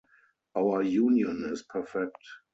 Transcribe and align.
Our 0.57 0.81
union 0.81 1.45
is 1.51 1.61
perfect. 1.61 2.17